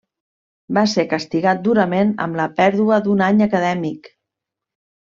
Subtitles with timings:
[0.77, 4.15] Va ser castigat durament amb la pèrdua d'un any acadèmic.